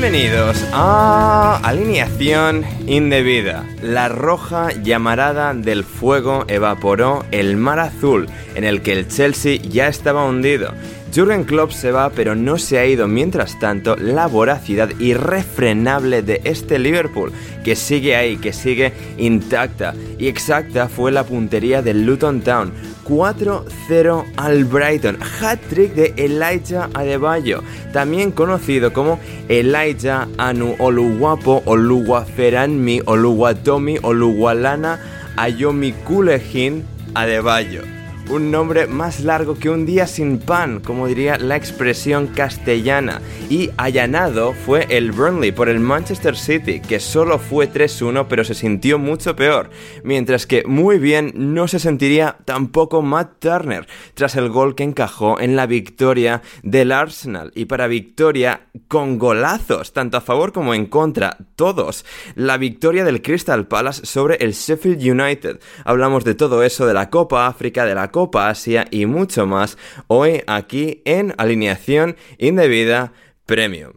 [0.00, 3.68] Bienvenidos a Alineación Indebida.
[3.82, 9.88] La roja llamarada del fuego evaporó el mar azul en el que el Chelsea ya
[9.88, 10.72] estaba hundido.
[11.14, 16.42] Jurgen Klopp se va, pero no se ha ido mientras tanto la voracidad irrefrenable de
[16.44, 17.32] este Liverpool,
[17.64, 19.94] que sigue ahí, que sigue intacta.
[20.18, 22.72] Y exacta fue la puntería del Luton Town.
[23.04, 25.18] 4-0 al Brighton.
[25.40, 35.00] Hat-trick de Elijah Adebayo, también conocido como Elijah Anu Oluwapo, Oluwaferanmi, Oluwatomi, Oluwalana
[35.36, 37.97] Ayomi Kulehin Adebayo
[38.30, 43.22] un nombre más largo que un día sin pan, como diría la expresión castellana.
[43.48, 48.54] Y allanado fue el Burnley por el Manchester City, que solo fue 3-1, pero se
[48.54, 49.70] sintió mucho peor.
[50.04, 55.40] Mientras que muy bien no se sentiría tampoco Matt Turner, tras el gol que encajó
[55.40, 57.52] en la victoria del Arsenal.
[57.54, 62.04] Y para victoria con golazos, tanto a favor como en contra, todos.
[62.34, 65.60] La victoria del Crystal Palace sobre el Sheffield United.
[65.84, 69.78] Hablamos de todo eso, de la Copa África, de la Copa Asia y mucho más
[70.08, 73.12] hoy aquí en Alineación Indebida
[73.46, 73.92] Premium.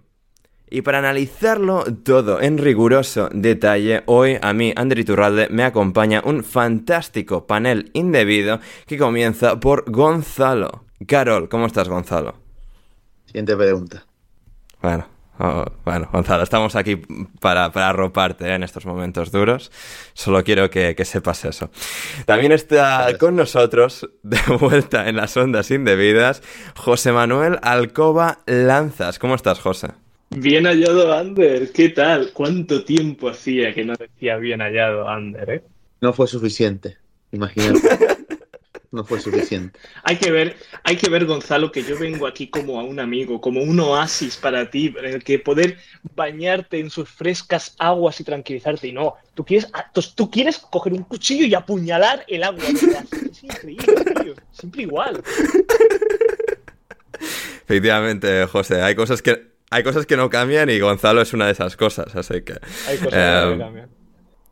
[0.69, 6.45] Y para analizarlo todo en riguroso detalle, hoy a mí, André Turralde, me acompaña un
[6.45, 10.85] fantástico panel indebido que comienza por Gonzalo.
[11.05, 12.35] Carol, ¿cómo estás, Gonzalo?
[13.25, 14.05] Siguiente pregunta.
[14.81, 15.05] Bueno,
[15.43, 16.97] Oh, bueno, Gonzalo, estamos aquí
[17.39, 18.53] para, para arroparte ¿eh?
[18.53, 19.71] en estos momentos duros.
[20.13, 21.71] Solo quiero que, que sepas eso.
[22.27, 26.43] También está con nosotros, de vuelta en las ondas indebidas,
[26.75, 29.17] José Manuel Alcoba Lanzas.
[29.17, 29.87] ¿Cómo estás, José?
[30.29, 31.71] Bien hallado, Ander.
[31.71, 32.33] ¿Qué tal?
[32.33, 35.63] ¿Cuánto tiempo hacía que no decía bien hallado, Ander, eh?
[36.01, 36.97] No fue suficiente,
[37.31, 37.79] imagínate.
[38.91, 39.79] no fue suficiente.
[40.03, 43.39] Hay que ver, hay que ver, Gonzalo, que yo vengo aquí como a un amigo,
[43.39, 45.77] como un oasis para ti, en el que poder
[46.15, 48.87] bañarte en sus frescas aguas y tranquilizarte.
[48.89, 52.63] Y no, tú quieres, ah, tú quieres coger un cuchillo y apuñalar el agua.
[52.65, 54.33] Es increíble, tío.
[54.51, 55.23] Siempre igual.
[57.63, 61.53] Efectivamente, José, hay cosas que hay cosas que no cambian y Gonzalo es una de
[61.53, 62.59] esas cosas, así que.
[62.87, 64.00] Hay cosas que no eh, cambian.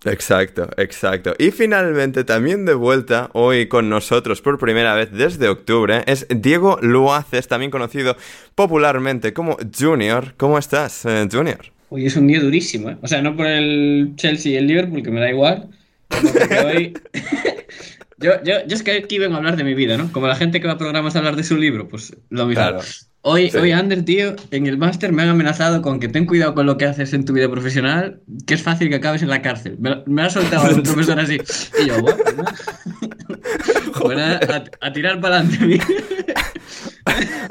[0.06, 1.36] Exacto, exacto.
[1.38, 6.80] Y finalmente también de vuelta hoy con nosotros por primera vez desde octubre es Diego
[6.81, 8.16] Luaces, también conocido
[8.56, 10.36] popularmente como Junior.
[10.38, 11.66] ¿Cómo estás, eh, Junior?
[11.90, 12.98] Hoy es un día durísimo, ¿eh?
[13.01, 15.69] O sea, no por el Chelsea y el Liverpool, que me da igual.
[16.10, 16.94] sino porque hoy...
[18.18, 20.12] yo, yo, yo es que aquí vengo a hablar de mi vida, ¿no?
[20.13, 22.62] Como la gente que va a programas a hablar de su libro, pues lo mismo.
[22.62, 22.81] Claro.
[23.21, 23.57] Hoy, Sí.
[23.57, 26.77] hoy, Ander, tío, en el máster me han amenazado con que ten cuidado con lo
[26.77, 29.75] que haces en tu vida profesional, que es fácil que acabes en la cárcel.
[29.80, 31.38] Me, me ha soltado un profesor así.
[31.83, 32.18] Y yo, bueno,
[34.01, 35.80] pues a, a tirar para adelante.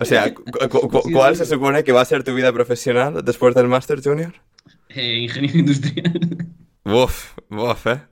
[0.00, 3.22] O sea, cu- cu- cu- ¿cuál se supone que va a ser tu vida profesional
[3.24, 4.32] después del Master Junior?
[4.88, 6.46] Eh, ingeniero industrial.
[6.84, 8.00] Uf, uf, eh.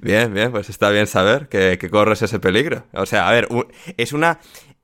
[0.00, 2.86] Bien, bien, pues está bien saber que, que corres ese peligro.
[2.92, 3.46] O sea, a ver,
[3.96, 4.40] es una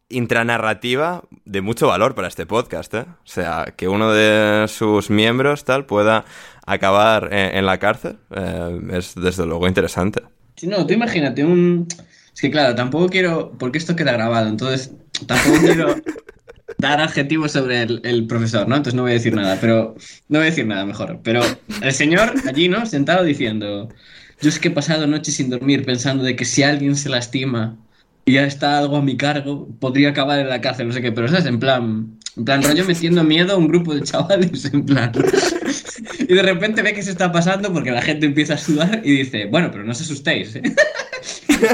[0.08, 3.05] intranarrativa de mucho valor para este podcast, ¿eh?
[3.08, 6.25] O sea, que uno de sus miembros tal pueda
[6.66, 10.22] acabar en, en la cárcel eh, es desde luego interesante.
[10.56, 11.87] Sí, no, tú imagínate un...
[12.34, 13.52] Es que claro, tampoco quiero...
[13.58, 14.93] Porque esto queda grabado, entonces
[15.26, 15.96] tampoco quiero
[16.78, 18.76] dar adjetivos sobre el, el profesor, ¿no?
[18.76, 19.94] Entonces no voy a decir nada, pero...
[20.28, 21.20] No voy a decir nada mejor.
[21.22, 21.43] Pero
[21.82, 22.87] el señor allí, ¿no?
[22.87, 23.88] Sentado diciendo...
[24.40, 27.76] Yo es que he pasado noches sin dormir pensando de que si alguien se lastima
[28.29, 31.13] y ya está algo a mi cargo, podría acabar en la cárcel, no sé qué.
[31.13, 32.19] Pero eso es en plan...
[32.37, 35.11] En plan, rollo metiendo miedo a un grupo de chavales, en plan...
[36.21, 39.17] Y de repente ve que se está pasando porque la gente empieza a sudar y
[39.17, 40.63] dice, bueno, pero no os asustéis, ¿eh?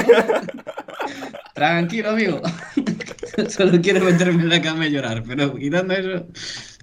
[1.53, 2.41] Tranquilo, amigo.
[3.49, 6.27] Solo quiero meterme en la cama y llorar, pero quitando eso,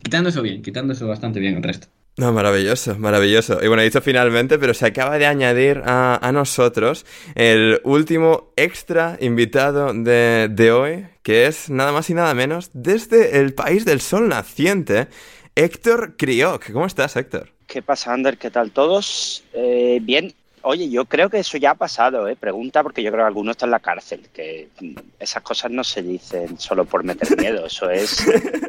[0.02, 1.88] quitando eso bien, quitando eso bastante bien el resto.
[2.18, 3.58] No, maravilloso, maravilloso.
[3.62, 8.52] Y bueno, he dicho finalmente, pero se acaba de añadir a, a nosotros el último
[8.56, 13.86] extra invitado de, de hoy, que es nada más y nada menos desde el país
[13.86, 15.08] del sol naciente,
[15.54, 16.70] Héctor Crioc.
[16.70, 17.48] ¿Cómo estás, Héctor?
[17.66, 18.36] ¿Qué pasa, Ander?
[18.36, 19.44] ¿Qué tal todos?
[19.54, 20.34] Eh, bien.
[20.64, 22.36] Oye, yo creo que eso ya ha pasado, ¿eh?
[22.36, 25.82] Pregunta porque yo creo que alguno está en la cárcel, que mm, esas cosas no
[25.82, 28.26] se dicen solo por meter miedo, eso es,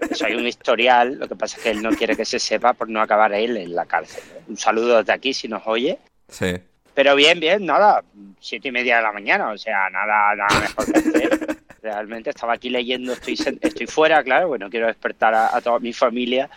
[0.10, 2.74] eso hay un historial, lo que pasa es que él no quiere que se sepa
[2.74, 4.24] por no acabar él en la cárcel.
[4.48, 6.00] Un saludo desde aquí si nos oye.
[6.28, 6.56] Sí.
[6.96, 8.04] Pero bien, bien, nada,
[8.40, 11.58] siete y media de la mañana, o sea, nada, nada mejor que hacer.
[11.82, 15.94] Realmente estaba aquí leyendo, estoy, estoy fuera, claro, bueno, quiero despertar a, a toda mi
[15.94, 16.50] familia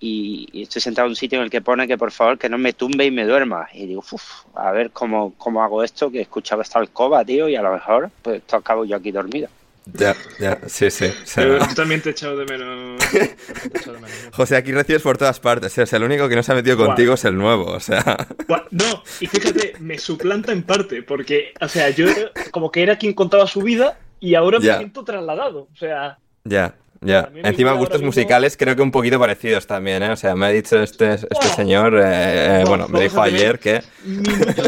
[0.00, 2.48] y, y estoy sentado en un sitio en el que pone que por favor que
[2.48, 3.68] no me tumbe y me duerma.
[3.72, 7.56] Y digo, uff, a ver cómo, cómo hago esto, que escuchaba esta alcoba, tío, y
[7.56, 9.48] a lo mejor pues esto acabo yo aquí dormido.
[9.94, 11.04] Ya, ya, sí, sí.
[11.04, 12.98] o sea, Yo también te he echado de menos.
[13.12, 14.10] Te he echado de menos.
[14.32, 15.78] José, aquí recibes por todas partes.
[15.78, 15.82] ¿eh?
[15.82, 17.66] O sea, el único que no se ha metido contigo es el nuevo.
[17.66, 18.26] O sea,
[18.72, 22.06] No, y fíjate, me suplanta en parte, porque, o sea, yo
[22.50, 24.72] como que era quien contaba su vida y ahora Ya.
[24.72, 25.68] me siento trasladado.
[25.72, 27.30] O sea, ya, ya.
[27.42, 30.10] Encima gustos mismo- musicales creo que un poquito parecidos también, ¿eh?
[30.10, 33.58] O sea, me ha dicho este, este señor, eh, eh, Buah, bueno, me dijo ayer
[33.58, 33.82] que...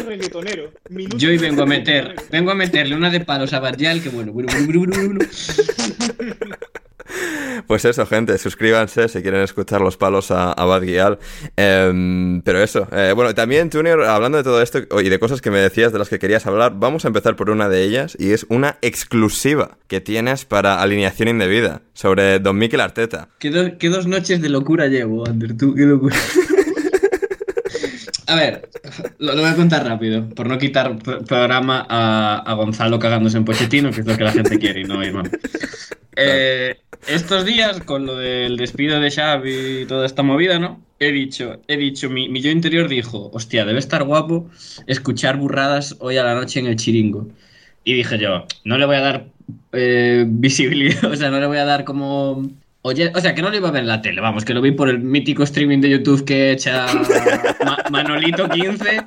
[0.07, 0.71] reggaetonero.
[1.17, 4.33] Yo hoy vengo a meter, vengo a meterle una de palos a Bardial que bueno,
[4.33, 5.31] bueno, bueno, bueno, bueno, bueno.
[7.66, 11.19] Pues eso, gente, suscríbanse si quieren escuchar los palos a, a Bad Gyal.
[11.56, 15.50] Em, pero eso, eh, bueno, también, Junior, hablando de todo esto y de cosas que
[15.50, 18.32] me decías de las que querías hablar, vamos a empezar por una de ellas y
[18.32, 23.28] es una exclusiva que tienes para alineación indebida sobre Don Mikel Arteta.
[23.38, 25.56] ¿Qué, do- qué dos noches de locura llevo, Ander?
[25.56, 26.16] Tú, qué locura.
[28.26, 28.69] A ver,
[29.19, 33.38] lo, lo voy a contar rápido, por no quitar pro- programa a, a Gonzalo cagándose
[33.38, 35.31] en Pochettino, que es lo que la gente quiere y no ir mal.
[36.14, 36.76] Eh,
[37.06, 40.81] estos días, con lo del despido de Xavi y toda esta movida, ¿no?
[40.99, 44.50] He dicho, he dicho, mi, yo interior dijo, hostia, debe estar guapo
[44.87, 47.29] escuchar burradas hoy a la noche en el chiringo.
[47.85, 49.27] Y dije yo, no le voy a dar
[49.73, 52.50] eh, visibilidad, o sea, no le voy a dar como...
[52.83, 54.71] O sea, que no lo iba a ver en la tele, vamos, que lo vi
[54.71, 56.87] por el mítico streaming de YouTube que echa
[57.65, 59.03] Ma- Manolito 15.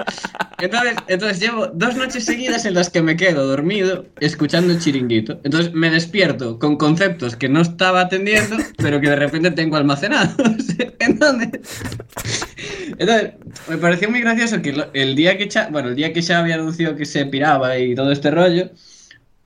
[0.61, 5.39] Entonces, entonces llevo dos noches seguidas en las que me quedo dormido escuchando el chiringuito.
[5.43, 10.35] Entonces me despierto con conceptos que no estaba atendiendo, pero que de repente tengo almacenados.
[10.99, 11.49] Entonces,
[13.69, 16.95] me pareció muy gracioso que el día que Cha- bueno, el día que Xavi anunció
[16.95, 18.69] que se piraba y todo este rollo,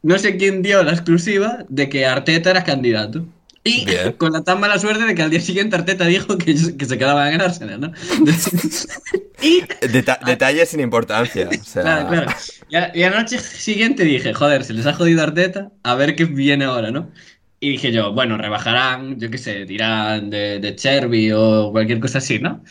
[0.03, 3.25] no sé quién dio la exclusiva de que Arteta era candidato.
[3.67, 4.11] Y Bien.
[4.17, 6.97] con la tan mala suerte de que al día siguiente Arteta dijo que, que se
[6.97, 7.91] quedaba en Arsenal, ¿no?
[9.41, 11.49] y Deta- detalles sin importancia.
[11.49, 12.31] O sea, Claro, claro.
[12.69, 16.25] Y, a- y anoche siguiente dije, joder, se les ha jodido Arteta, a ver qué
[16.25, 17.11] viene ahora, ¿no?
[17.59, 22.19] Y dije yo, bueno, rebajarán, yo qué sé, dirán de, de Cherby o cualquier cosa
[22.19, 22.63] así, ¿no?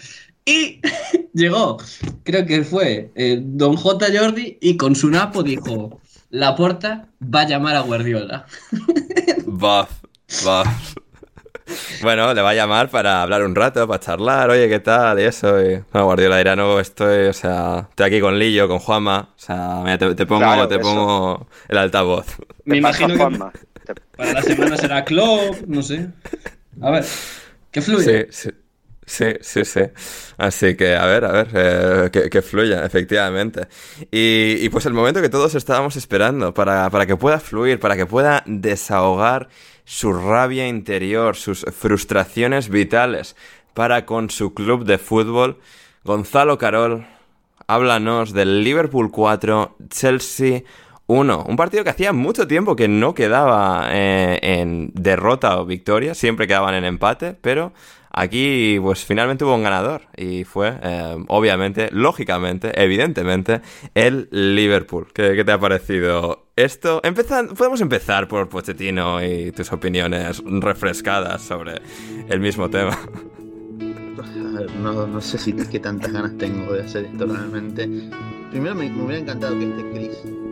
[0.45, 0.81] Y
[1.35, 1.79] llegó,
[2.23, 4.07] creo que fue eh, Don J.
[4.17, 8.47] Jordi y con su napo dijo, la porta va a llamar a Guardiola.
[9.47, 10.04] Buff,
[12.03, 15.19] Bueno, le va a llamar para hablar un rato, para charlar, oye, ¿qué tal?
[15.19, 15.61] Y eso.
[15.63, 15.83] Y...
[15.93, 19.31] Bueno, Guardiola dirá, no, estoy, o sea, estoy aquí con Lillo, con Juanma.
[19.35, 20.83] O sea, mira, te, te pongo, Claro, te eso.
[20.83, 22.27] pongo el altavoz.
[22.65, 23.51] Me imagino que Juanma.
[23.87, 26.09] Te- para la semana será Klopp, no sé.
[26.83, 27.05] A ver,
[27.71, 28.29] que fluye.
[28.31, 28.51] Sí, sí.
[29.07, 29.81] Sí, sí, sí.
[30.39, 33.69] Así que, a ver, a ver, eh, que, que fluya, efectivamente.
[34.11, 37.97] Y, y pues el momento que todos estábamos esperando para, para que pueda fluir, para
[37.97, 39.49] que pueda desahogar
[39.85, 43.37] su rabia interior, sus frustraciones vitales
[43.75, 45.59] para con su club de fútbol,
[46.05, 47.07] Gonzalo Carol,
[47.67, 50.63] háblanos del Liverpool 4, Chelsea
[51.07, 51.45] 1.
[51.49, 56.47] Un partido que hacía mucho tiempo que no quedaba eh, en derrota o victoria, siempre
[56.47, 57.73] quedaban en empate, pero
[58.15, 63.61] aquí pues finalmente hubo un ganador y fue, eh, obviamente, lógicamente, evidentemente,
[63.95, 65.09] el Liverpool.
[65.13, 67.01] ¿Qué, te ha parecido esto?
[67.03, 71.81] Empezando, podemos empezar por Pochettino y tus opiniones refrescadas sobre
[72.29, 72.99] el mismo tema.
[74.81, 77.89] No, sé si qué tantas ganas tengo de hacer esto realmente.
[78.51, 80.44] Primero me, me hubiera encantado que esté Chris.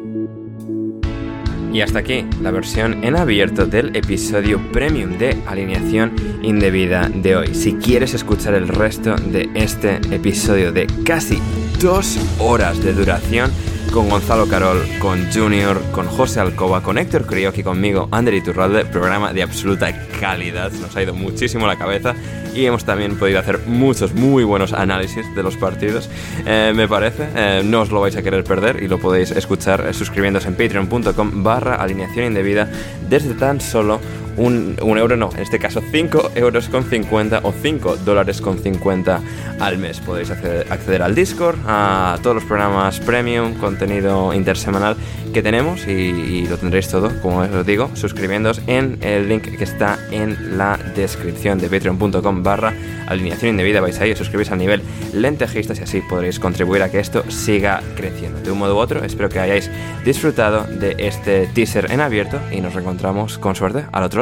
[1.72, 6.12] Y hasta aquí la versión en abierto del episodio premium de alineación
[6.42, 7.54] indebida de hoy.
[7.54, 11.38] Si quieres escuchar el resto de este episodio de casi
[11.80, 13.50] dos horas de duración,
[13.92, 18.86] con Gonzalo Carol, con Junior, con José Alcoba, con Héctor Crioc y conmigo, Ander Iturralde,
[18.86, 20.72] programa de absoluta calidad.
[20.72, 22.14] Nos ha ido muchísimo la cabeza
[22.54, 26.08] y hemos también podido hacer muchos muy buenos análisis de los partidos,
[26.46, 27.28] eh, me parece.
[27.34, 30.54] Eh, no os lo vais a querer perder y lo podéis escuchar eh, suscribiéndose en
[30.54, 32.68] patreon.com barra alineación indebida
[33.10, 34.00] desde tan solo
[34.36, 39.20] un, euro, no, en este caso 5 euros con 50 o 5 dólares con 50
[39.60, 40.00] al mes.
[40.00, 44.96] Podéis acceder, al Discord, a todos los programas premium, contenido intersemanal
[45.32, 49.98] que tenemos y, lo tendréis todo, como os digo, suscribiéndoos en el link que está
[50.10, 52.74] en la descripción de patreon.com barra
[53.06, 53.80] alineación indebida.
[53.80, 57.82] Vais ahí, os suscribís al nivel lentejistas y así podréis contribuir a que esto siga
[57.96, 58.40] creciendo.
[58.40, 59.70] De un modo u otro, espero que hayáis
[60.04, 64.21] disfrutado de este teaser en abierto y nos reencontramos con suerte al otro